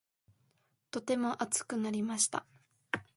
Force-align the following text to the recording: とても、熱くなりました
とても、熱くなりました 0.89 2.47